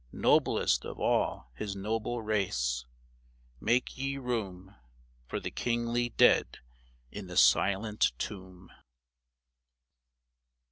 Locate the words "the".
5.39-5.51, 7.27-7.37